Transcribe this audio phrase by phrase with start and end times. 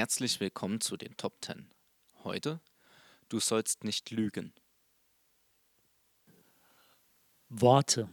[0.00, 1.68] Herzlich willkommen zu den Top 10.
[2.24, 2.58] Heute,
[3.28, 4.54] du sollst nicht lügen.
[7.50, 8.08] Worte.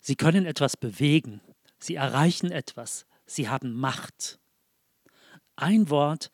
[0.00, 1.40] Sie können etwas bewegen.
[1.78, 3.06] Sie erreichen etwas.
[3.26, 4.40] Sie haben Macht.
[5.54, 6.32] Ein Wort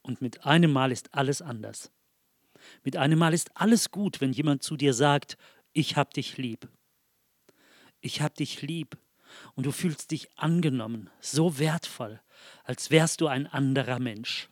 [0.00, 1.90] und mit einem Mal ist alles anders.
[2.84, 5.36] Mit einem Mal ist alles gut, wenn jemand zu dir sagt,
[5.74, 6.70] ich hab dich lieb.
[8.00, 8.96] Ich hab dich lieb
[9.56, 12.22] und du fühlst dich angenommen, so wertvoll,
[12.64, 14.48] als wärst du ein anderer Mensch.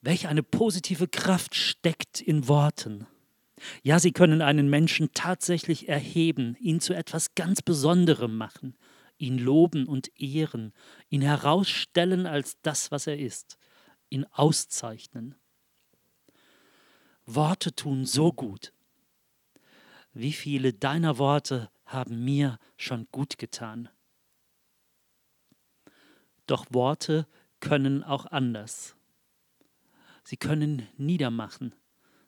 [0.00, 3.06] Welch eine positive Kraft steckt in Worten.
[3.82, 8.76] Ja, sie können einen Menschen tatsächlich erheben, ihn zu etwas ganz Besonderem machen,
[9.16, 10.72] ihn loben und ehren,
[11.08, 13.56] ihn herausstellen als das, was er ist,
[14.10, 15.36] ihn auszeichnen.
[17.26, 18.72] Worte tun so gut.
[20.12, 23.88] Wie viele deiner Worte haben mir schon gut getan?
[26.46, 27.26] Doch Worte
[27.60, 28.96] können auch anders.
[30.22, 31.74] Sie können niedermachen.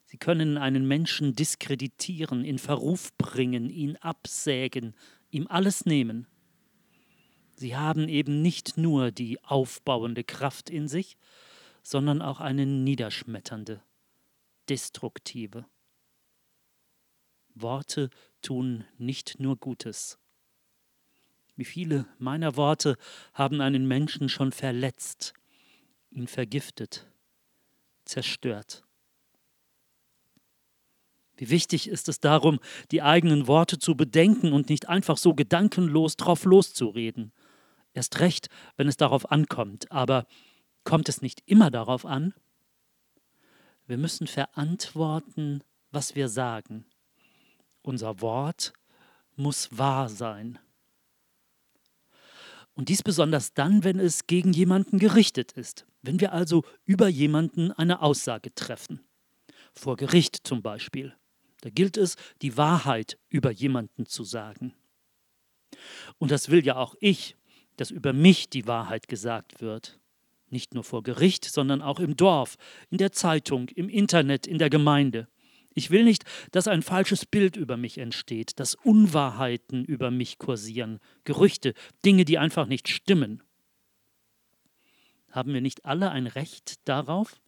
[0.04, 4.94] Sie können einen Menschen diskreditieren, in Verruf bringen, ihn absägen,
[5.30, 6.26] ihm alles nehmen.
[7.56, 11.16] Sie haben eben nicht nur die aufbauende Kraft in sich,
[11.82, 13.82] sondern auch eine niederschmetternde,
[14.68, 15.66] destruktive.
[17.54, 18.10] Worte
[18.42, 20.18] tun nicht nur Gutes.
[21.56, 22.96] Wie viele meiner Worte
[23.32, 25.32] haben einen Menschen schon verletzt,
[26.10, 27.06] ihn vergiftet,
[28.04, 28.84] zerstört.
[31.36, 36.16] Wie wichtig ist es darum, die eigenen Worte zu bedenken und nicht einfach so gedankenlos
[36.16, 37.32] drauf loszureden.
[37.92, 39.90] Erst recht, wenn es darauf ankommt.
[39.90, 40.26] Aber
[40.84, 42.34] kommt es nicht immer darauf an?
[43.86, 46.86] Wir müssen verantworten, was wir sagen.
[47.82, 48.72] Unser Wort
[49.36, 50.58] muss wahr sein.
[52.76, 57.72] Und dies besonders dann, wenn es gegen jemanden gerichtet ist, wenn wir also über jemanden
[57.72, 59.00] eine Aussage treffen.
[59.72, 61.14] Vor Gericht zum Beispiel.
[61.62, 64.74] Da gilt es, die Wahrheit über jemanden zu sagen.
[66.18, 67.34] Und das will ja auch ich,
[67.76, 69.98] dass über mich die Wahrheit gesagt wird.
[70.50, 72.56] Nicht nur vor Gericht, sondern auch im Dorf,
[72.90, 75.28] in der Zeitung, im Internet, in der Gemeinde.
[75.78, 81.00] Ich will nicht, dass ein falsches Bild über mich entsteht, dass Unwahrheiten über mich kursieren,
[81.24, 83.42] Gerüchte, Dinge, die einfach nicht stimmen.
[85.30, 87.38] Haben wir nicht alle ein Recht darauf?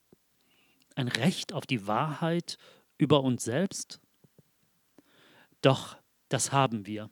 [0.94, 2.58] Ein Recht auf die Wahrheit
[2.98, 3.98] über uns selbst?
[5.62, 5.96] Doch,
[6.28, 7.08] das haben wir.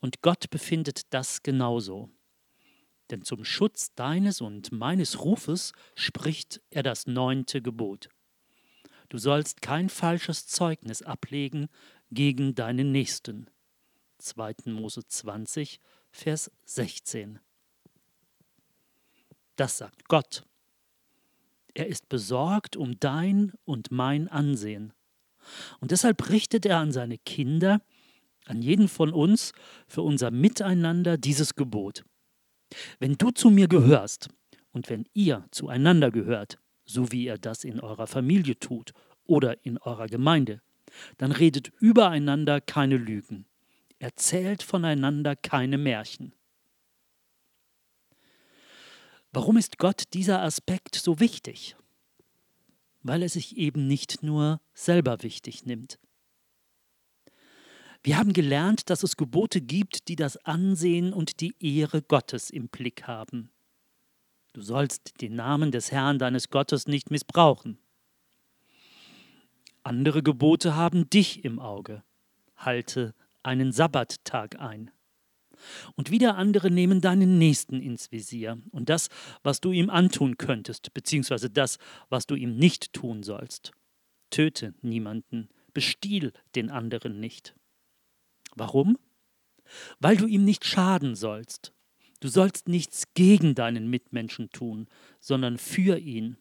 [0.00, 2.10] Und Gott befindet das genauso.
[3.12, 8.08] Denn zum Schutz deines und meines Rufes spricht er das neunte Gebot.
[9.12, 11.68] Du sollst kein falsches Zeugnis ablegen
[12.10, 13.46] gegen deinen Nächsten.
[14.16, 14.54] 2.
[14.64, 15.80] Mose 20,
[16.10, 17.38] Vers 16.
[19.56, 20.46] Das sagt Gott.
[21.74, 24.94] Er ist besorgt um dein und mein Ansehen.
[25.80, 27.82] Und deshalb richtet er an seine Kinder,
[28.46, 29.52] an jeden von uns,
[29.86, 32.02] für unser Miteinander dieses Gebot.
[32.98, 34.30] Wenn du zu mir gehörst
[34.70, 36.61] und wenn ihr zueinander gehört,
[36.92, 38.92] so wie ihr das in eurer Familie tut
[39.24, 40.60] oder in eurer Gemeinde,
[41.16, 43.46] dann redet übereinander keine Lügen,
[43.98, 46.34] erzählt voneinander keine Märchen.
[49.32, 51.74] Warum ist Gott dieser Aspekt so wichtig?
[53.02, 55.98] Weil er sich eben nicht nur selber wichtig nimmt.
[58.04, 62.68] Wir haben gelernt, dass es Gebote gibt, die das Ansehen und die Ehre Gottes im
[62.68, 63.51] Blick haben.
[64.52, 67.78] Du sollst den Namen des Herrn deines Gottes nicht missbrauchen.
[69.82, 72.02] Andere Gebote haben dich im Auge.
[72.56, 74.90] Halte einen Sabbattag ein.
[75.96, 79.08] Und wieder andere nehmen deinen Nächsten ins Visier und das,
[79.42, 83.72] was du ihm antun könntest, beziehungsweise das, was du ihm nicht tun sollst.
[84.30, 87.54] Töte niemanden, bestiehl den anderen nicht.
[88.54, 88.98] Warum?
[90.00, 91.72] Weil du ihm nicht schaden sollst.
[92.22, 94.86] Du sollst nichts gegen deinen Mitmenschen tun,
[95.18, 96.36] sondern für ihn.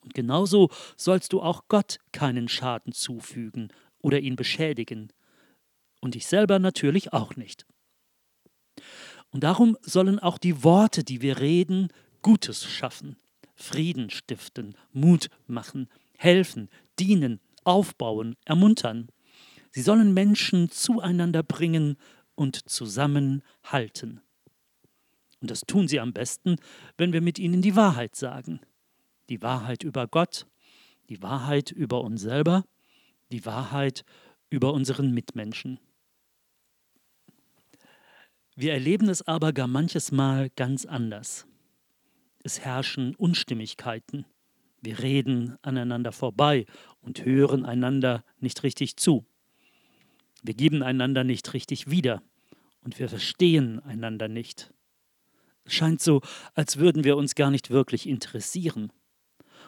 [0.00, 5.12] Und genauso sollst du auch Gott keinen Schaden zufügen oder ihn beschädigen.
[6.00, 7.66] Und dich selber natürlich auch nicht.
[9.28, 11.88] Und darum sollen auch die Worte, die wir reden,
[12.22, 13.16] Gutes schaffen,
[13.56, 19.08] Frieden stiften, Mut machen, helfen, dienen, aufbauen, ermuntern.
[19.70, 21.98] Sie sollen Menschen zueinander bringen
[22.36, 24.22] und zusammenhalten.
[25.40, 26.56] Und das tun sie am besten,
[26.96, 28.60] wenn wir mit ihnen die Wahrheit sagen.
[29.28, 30.46] Die Wahrheit über Gott,
[31.08, 32.64] die Wahrheit über uns selber,
[33.30, 34.04] die Wahrheit
[34.50, 35.78] über unseren Mitmenschen.
[38.56, 41.46] Wir erleben es aber gar manches Mal ganz anders.
[42.42, 44.24] Es herrschen Unstimmigkeiten.
[44.80, 46.66] Wir reden aneinander vorbei
[47.00, 49.26] und hören einander nicht richtig zu.
[50.42, 52.22] Wir geben einander nicht richtig wieder
[52.82, 54.72] und wir verstehen einander nicht.
[55.68, 56.22] Scheint so,
[56.54, 58.92] als würden wir uns gar nicht wirklich interessieren.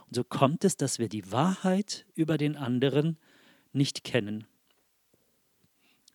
[0.06, 3.18] Und so kommt es, dass wir die Wahrheit über den anderen
[3.72, 4.46] nicht kennen.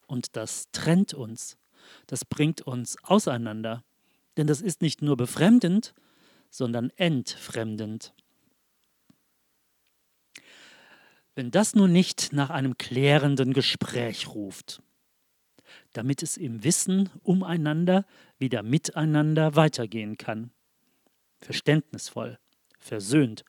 [0.08, 1.58] Und das trennt uns,
[2.08, 3.84] das bringt uns auseinander,
[4.38, 5.94] denn das ist nicht nur befremdend,
[6.50, 8.14] sondern entfremdend.
[11.36, 14.82] Wenn das nun nicht nach einem klärenden Gespräch ruft,
[15.98, 18.06] damit es im Wissen umeinander
[18.38, 20.52] wieder miteinander weitergehen kann.
[21.40, 22.38] Verständnisvoll,
[22.80, 23.46] versöhnt,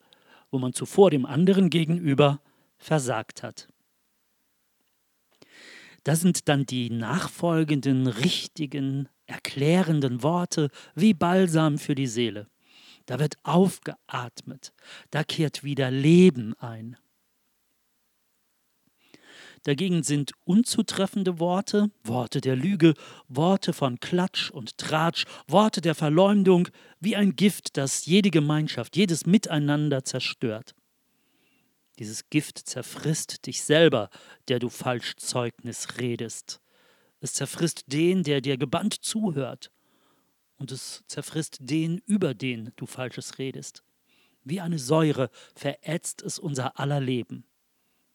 [0.49, 2.41] wo man zuvor dem anderen gegenüber
[2.77, 3.67] versagt hat.
[6.03, 12.47] Da sind dann die nachfolgenden, richtigen, erklärenden Worte wie Balsam für die Seele.
[13.07, 14.73] Da wird aufgeatmet,
[15.11, 16.97] da kehrt wieder Leben ein.
[19.67, 22.93] Dagegen sind unzutreffende Worte, Worte der Lüge,
[23.27, 26.69] Worte von Klatsch und Tratsch, Worte der Verleumdung,
[27.01, 30.73] wie ein Gift, das jede Gemeinschaft, jedes Miteinander zerstört.
[31.99, 34.09] Dieses Gift zerfrisst dich selber,
[34.47, 36.61] der du falsch Zeugnis redest.
[37.19, 39.69] Es zerfrisst den, der dir gebannt zuhört.
[40.55, 43.83] Und es zerfrisst den, über den du Falsches redest.
[44.45, 47.43] Wie eine Säure verätzt es unser aller Leben.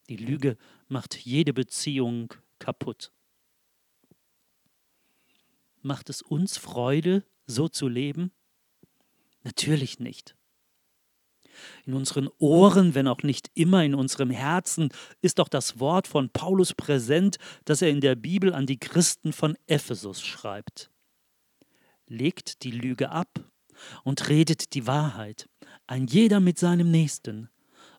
[0.08, 0.56] Die Lüge
[0.88, 3.12] macht jede Beziehung kaputt.
[5.80, 8.32] Macht es uns Freude, so zu leben?
[9.42, 10.36] Natürlich nicht.
[11.84, 14.90] In unseren Ohren, wenn auch nicht immer in unserem Herzen,
[15.20, 19.32] ist doch das Wort von Paulus präsent, das er in der Bibel an die Christen
[19.32, 20.90] von Ephesus schreibt.
[22.06, 23.44] Legt die Lüge ab
[24.04, 25.48] und redet die Wahrheit,
[25.86, 27.48] ein jeder mit seinem Nächsten,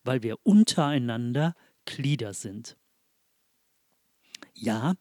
[0.04, 2.78] weil wir untereinander Glieder sind.
[4.54, 4.94] Ja,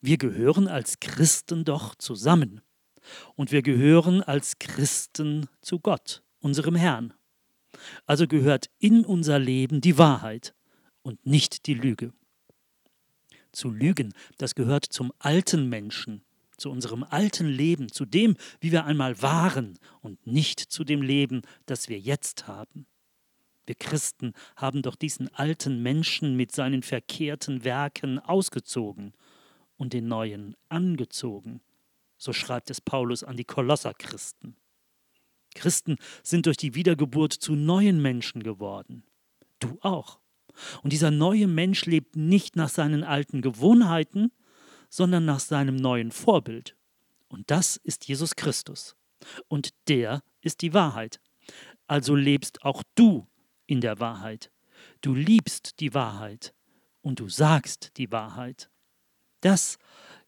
[0.00, 2.60] wir gehören als Christen doch zusammen.
[3.34, 7.14] Und wir gehören als Christen zu Gott, unserem Herrn.
[8.06, 10.54] Also gehört in unser Leben die Wahrheit
[11.02, 12.12] und nicht die Lüge.
[13.52, 16.22] Zu lügen, das gehört zum alten Menschen,
[16.56, 21.42] zu unserem alten Leben, zu dem, wie wir einmal waren und nicht zu dem Leben,
[21.66, 22.86] das wir jetzt haben.
[23.70, 29.12] Wir Christen haben doch diesen alten Menschen mit seinen verkehrten Werken ausgezogen
[29.76, 31.60] und den neuen angezogen.
[32.18, 34.56] So schreibt es Paulus an die Kolosserchristen.
[35.54, 39.04] Christen sind durch die Wiedergeburt zu neuen Menschen geworden.
[39.60, 40.18] Du auch.
[40.82, 44.32] Und dieser neue Mensch lebt nicht nach seinen alten Gewohnheiten,
[44.88, 46.74] sondern nach seinem neuen Vorbild.
[47.28, 48.96] Und das ist Jesus Christus.
[49.46, 51.20] Und der ist die Wahrheit.
[51.86, 53.28] Also lebst auch du
[53.70, 54.50] in der Wahrheit.
[55.00, 56.54] Du liebst die Wahrheit
[57.02, 58.68] und du sagst die Wahrheit.
[59.40, 59.78] Das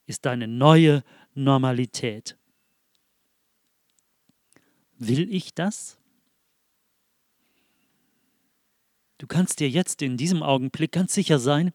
[0.07, 1.03] ist deine neue
[1.35, 2.37] Normalität.
[4.99, 5.99] Will ich das?
[9.19, 11.73] Du kannst dir jetzt in diesem Augenblick ganz sicher sein,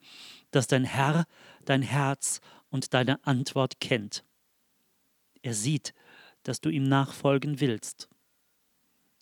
[0.51, 1.25] dass dein Herr
[1.67, 4.23] dein Herz und deine Antwort kennt.
[5.41, 5.93] Er sieht,
[6.43, 8.09] dass du ihm nachfolgen willst.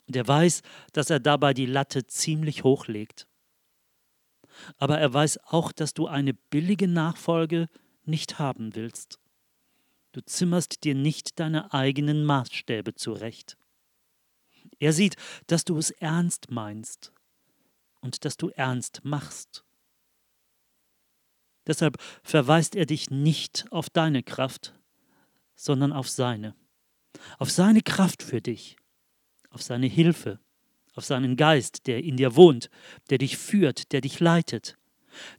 [0.07, 0.61] Und er weiß,
[0.93, 3.27] dass er dabei die Latte ziemlich hoch legt.
[4.77, 7.67] Aber er weiß auch, dass du eine billige Nachfolge
[8.03, 9.19] nicht haben willst.
[10.11, 13.57] Du zimmerst dir nicht deine eigenen Maßstäbe zurecht.
[14.79, 15.15] Er sieht,
[15.47, 17.11] dass du es ernst meinst
[17.99, 19.63] und dass du ernst machst.
[21.67, 24.73] Deshalb verweist er dich nicht auf deine Kraft,
[25.55, 26.55] sondern auf seine.
[27.39, 28.77] Auf seine Kraft für dich
[29.55, 30.39] auf seine Hilfe,
[30.95, 32.69] auf seinen Geist, der in dir wohnt,
[33.09, 34.77] der dich führt, der dich leitet,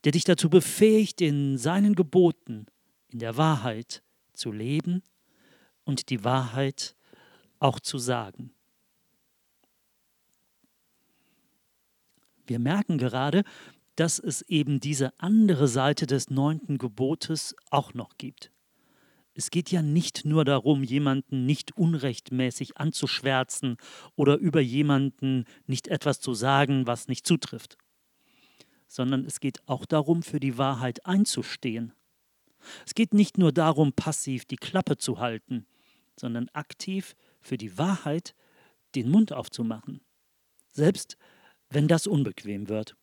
[0.04, 2.66] der dich dazu befähigt, in seinen Geboten,
[3.08, 5.02] in der Wahrheit zu leben
[5.85, 6.96] und die Wahrheit
[7.58, 8.52] auch zu sagen.
[12.46, 13.44] Wir merken gerade,
[13.96, 18.50] dass es eben diese andere Seite des neunten Gebotes auch noch gibt.
[19.38, 23.76] Es geht ja nicht nur darum, jemanden nicht unrechtmäßig anzuschwärzen
[24.14, 27.76] oder über jemanden nicht etwas zu sagen, was nicht zutrifft,
[28.88, 31.93] sondern es geht auch darum, für die Wahrheit einzustehen.
[32.87, 35.66] Es geht nicht nur darum, passiv die Klappe zu halten,
[36.19, 38.35] sondern aktiv für die Wahrheit
[38.95, 40.00] den Mund aufzumachen,
[40.71, 41.19] selbst
[41.69, 42.97] wenn das unbequem wird.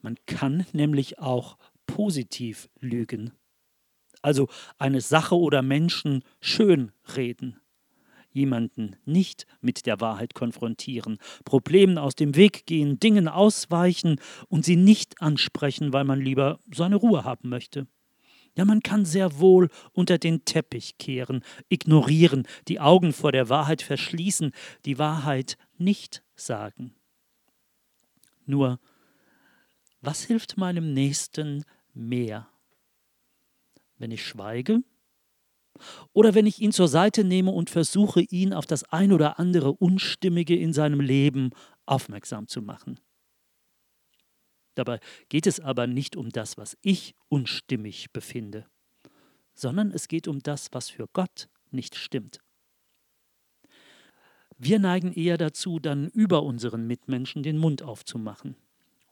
[0.00, 3.30] Man kann nämlich auch positiv lügen
[4.22, 4.48] also
[4.78, 7.58] eine Sache oder Menschen schön reden.
[8.34, 14.76] jemanden nicht mit der Wahrheit konfrontieren, Problemen aus dem Weg gehen, Dingen ausweichen und sie
[14.76, 17.86] nicht ansprechen, weil man lieber seine Ruhe haben möchte.
[18.56, 23.80] Ja, man kann sehr wohl unter den Teppich kehren, ignorieren, die Augen vor der Wahrheit
[23.80, 24.52] verschließen,
[24.84, 26.94] die Wahrheit nicht sagen.
[28.44, 28.78] Nur,
[30.02, 31.64] was hilft meinem Nächsten
[31.94, 32.48] mehr?
[34.02, 34.82] Wenn ich schweige
[36.12, 39.72] oder wenn ich ihn zur Seite nehme und versuche, ihn auf das ein oder andere
[39.74, 41.50] Unstimmige in seinem Leben
[41.86, 42.98] aufmerksam zu machen.
[44.74, 48.66] Dabei geht es aber nicht um das, was ich unstimmig befinde,
[49.54, 52.40] sondern es geht um das, was für Gott nicht stimmt.
[54.58, 58.56] Wir neigen eher dazu, dann über unseren Mitmenschen den Mund aufzumachen,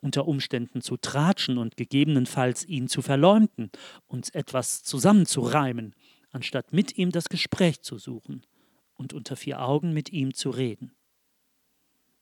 [0.01, 3.71] unter Umständen zu tratschen und gegebenenfalls ihn zu verleumden,
[4.07, 5.95] uns etwas zusammenzureimen,
[6.31, 8.47] anstatt mit ihm das Gespräch zu suchen
[8.95, 10.93] und unter vier Augen mit ihm zu reden.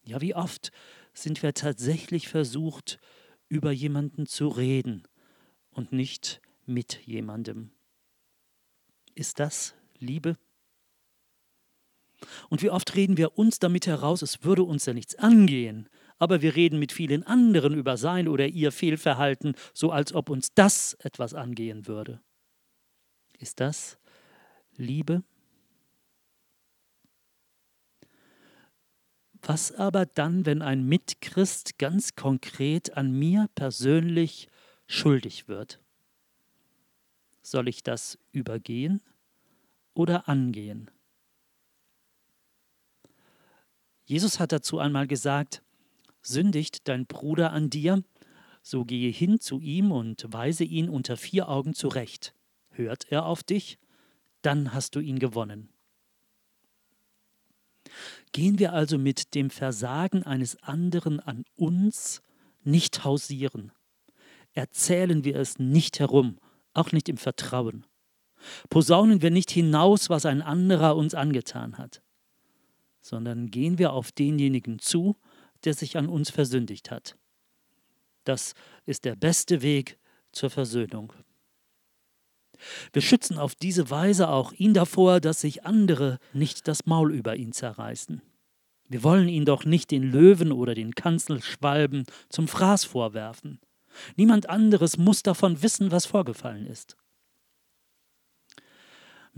[0.05, 0.71] Ja, wie oft
[1.13, 2.99] sind wir tatsächlich versucht,
[3.49, 5.03] über jemanden zu reden
[5.71, 7.71] und nicht mit jemandem.
[9.15, 10.37] Ist das Liebe?
[12.49, 16.43] Und wie oft reden wir uns damit heraus, es würde uns ja nichts angehen, aber
[16.43, 20.95] wir reden mit vielen anderen über sein oder ihr Fehlverhalten, so als ob uns das
[20.95, 22.21] etwas angehen würde.
[23.39, 23.99] Ist das
[24.77, 25.23] Liebe?
[29.43, 34.49] Was aber dann, wenn ein Mitchrist ganz konkret an mir persönlich
[34.87, 35.81] schuldig wird?
[37.43, 39.01] Soll ich das übergehen
[39.95, 40.91] oder angehen?
[44.05, 45.63] Jesus hat dazu einmal gesagt,
[46.29, 48.03] sündigt dein Bruder an dir,
[48.63, 52.35] so gehe hin zu ihm und weise ihn unter vier Augen zurecht.
[52.71, 53.79] Hört er auf dich,
[54.43, 55.71] dann hast du ihn gewonnen.
[58.33, 62.23] Gehen wir also mit dem Versagen eines anderen an uns
[62.63, 63.73] nicht hausieren.
[64.53, 66.39] Erzählen wir es nicht herum,
[66.75, 67.87] auch nicht im Vertrauen.
[68.69, 72.03] Posaunen wir nicht hinaus, was ein anderer uns angetan hat,
[73.01, 75.17] sondern gehen wir auf denjenigen zu,
[75.65, 77.17] der sich an uns versündigt hat.
[78.25, 79.99] Das ist der beste Weg
[80.33, 81.13] zur Versöhnung.
[82.93, 87.37] Wir schützen auf diese Weise auch ihn davor, dass sich andere nicht das Maul über
[87.37, 88.21] ihn zerreißen.
[88.89, 93.61] Wir wollen ihn doch nicht den Löwen oder den Kanzelschwalben zum Fraß vorwerfen.
[94.17, 96.97] Niemand anderes muss davon wissen, was vorgefallen ist.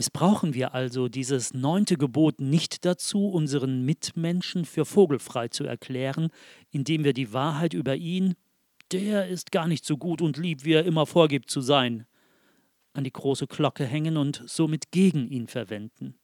[0.00, 6.30] Missbrauchen wir also dieses neunte Gebot nicht dazu, unseren Mitmenschen für vogelfrei zu erklären,
[6.70, 8.34] indem wir die Wahrheit über ihn,
[8.92, 12.06] der ist gar nicht so gut und lieb, wie er immer vorgibt zu sein,
[12.94, 16.14] an die große Glocke hängen und somit gegen ihn verwenden.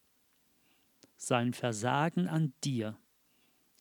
[1.18, 2.96] Sein Versagen an dir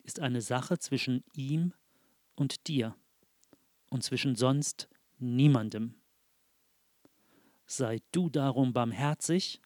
[0.04, 1.72] ist eine Sache zwischen ihm
[2.36, 2.98] und dir
[3.90, 5.96] und zwischen sonst niemandem.
[7.66, 9.62] Sei du darum barmherzig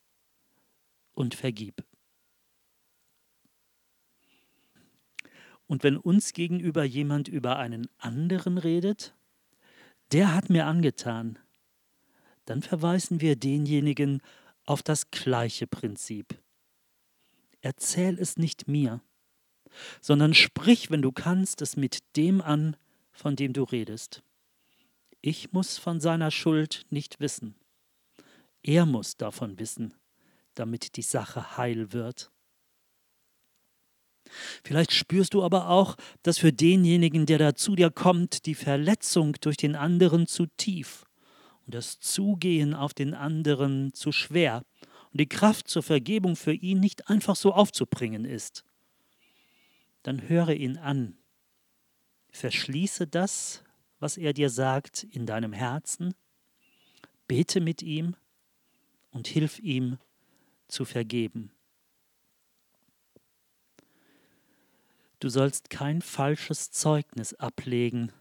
[1.19, 1.83] und vergib.
[5.67, 9.13] Und wenn uns gegenüber jemand über einen anderen redet,
[10.13, 11.37] der hat mir angetan,
[12.45, 14.21] dann verweisen wir denjenigen
[14.65, 16.41] auf das gleiche Prinzip.
[17.59, 19.01] Erzähl es nicht mir,
[19.99, 22.77] sondern sprich, wenn du kannst, es mit dem an,
[23.11, 24.23] von dem du redest.
[25.19, 27.55] Ich muss von seiner Schuld nicht wissen.
[28.63, 29.93] Er muss davon wissen,
[30.59, 32.31] damit die Sache heil wird.
[34.63, 39.33] Vielleicht spürst du aber auch, dass für denjenigen, der da zu dir kommt, die Verletzung
[39.41, 41.05] durch den anderen zu tief
[41.65, 44.63] und das Zugehen auf den anderen zu schwer
[45.11, 48.63] und die Kraft zur Vergebung für ihn nicht einfach so aufzubringen ist,
[50.03, 51.17] dann höre ihn an.
[52.31, 53.63] Verschließe das,
[53.99, 56.13] was er dir sagt, in deinem Herzen,
[57.27, 58.15] bete mit ihm
[59.11, 59.97] und hilf ihm
[60.69, 61.51] zu vergeben.
[65.19, 68.13] Du sollst kein falsches Zeugnis ablegen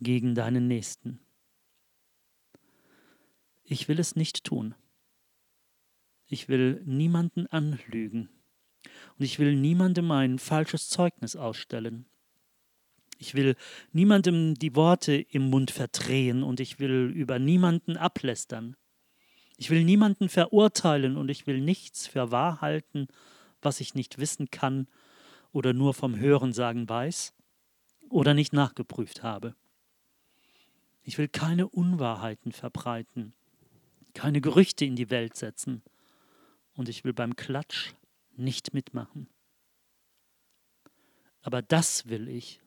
[0.00, 1.20] gegen deinen Nächsten.
[3.64, 4.74] Ich will es nicht tun.
[6.26, 8.28] Ich will niemanden anlügen.
[9.18, 12.04] Und ich will niemandem ein falsches Zeugnis ausstellen.
[13.18, 13.56] Ich will
[13.92, 18.76] niemandem die Worte im Mund verdrehen und ich will über niemanden ablästern.
[19.56, 23.08] Ich will niemanden verurteilen und ich will nichts für wahr halten,
[23.62, 24.86] was ich nicht wissen kann
[25.52, 27.32] oder nur vom Hörensagen weiß
[28.08, 29.54] oder nicht nachgeprüft habe.
[31.02, 33.32] Ich will keine Unwahrheiten verbreiten
[34.16, 35.82] keine Gerüchte in die Welt setzen.
[36.74, 37.92] Und ich will beim Klatsch
[38.34, 39.28] nicht mitmachen.
[41.42, 42.60] Aber das will ich,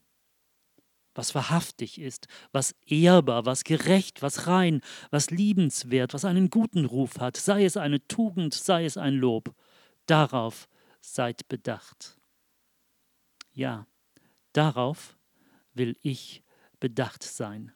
[1.15, 7.19] was wahrhaftig ist, was ehrbar, was gerecht, was rein, was liebenswert, was einen guten Ruf
[7.19, 9.53] hat, sei es eine Tugend, sei es ein Lob.
[10.05, 10.69] Darauf
[11.01, 12.17] seid bedacht.
[13.53, 13.87] Ja,
[14.53, 15.17] darauf
[15.73, 16.43] will ich
[16.79, 17.73] bedacht sein.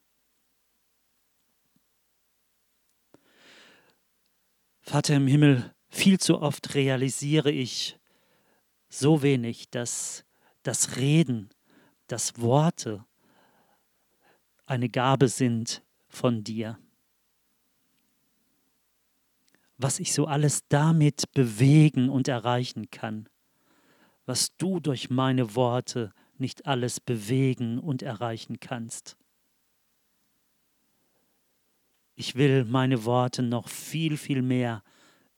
[4.81, 7.97] Vater im Himmel, viel zu oft realisiere ich
[8.89, 10.25] so wenig, dass
[10.61, 11.49] das Reden,
[12.07, 13.05] dass Worte
[14.65, 16.77] eine Gabe sind von dir.
[19.77, 23.27] Was ich so alles damit bewegen und erreichen kann,
[24.25, 29.17] was du durch meine Worte nicht alles bewegen und erreichen kannst.
[32.15, 34.84] Ich will meine Worte noch viel, viel mehr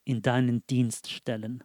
[0.04, 1.64] in deinen Dienst stellen.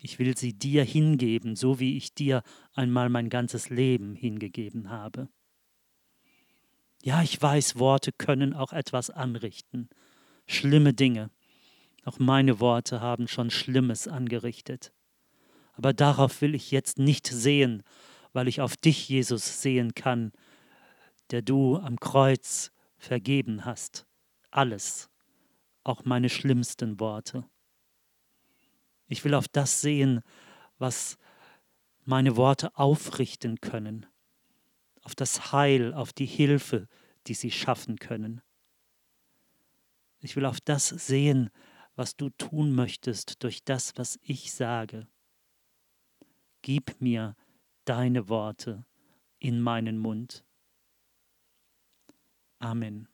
[0.00, 5.28] Ich will sie dir hingeben, so wie ich dir einmal mein ganzes Leben hingegeben habe.
[7.04, 9.88] Ja, ich weiß, Worte können auch etwas anrichten,
[10.46, 11.30] schlimme Dinge.
[12.04, 14.92] Auch meine Worte haben schon Schlimmes angerichtet.
[15.72, 17.82] Aber darauf will ich jetzt nicht sehen,
[18.32, 20.30] weil ich auf dich, Jesus, sehen kann,
[21.32, 24.06] der du am Kreuz vergeben hast.
[24.52, 25.10] Alles,
[25.82, 27.44] auch meine schlimmsten Worte.
[29.08, 30.20] Ich will auf das sehen,
[30.78, 31.18] was
[32.04, 34.06] meine Worte aufrichten können,
[35.02, 36.88] auf das Heil, auf die Hilfe,
[37.26, 38.40] die sie schaffen können.
[40.20, 41.50] Ich will auf das sehen,
[41.96, 45.08] was du tun möchtest durch das, was ich sage.
[46.62, 47.36] Gib mir
[47.84, 48.86] deine Worte
[49.40, 50.44] in meinen Mund.
[52.60, 53.11] Amen.